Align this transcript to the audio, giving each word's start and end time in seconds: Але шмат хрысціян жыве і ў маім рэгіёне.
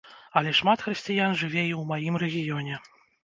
Але 0.39 0.53
шмат 0.59 0.79
хрысціян 0.85 1.35
жыве 1.43 1.59
і 1.67 1.75
ў 1.81 1.85
маім 1.91 2.17
рэгіёне. 2.27 2.81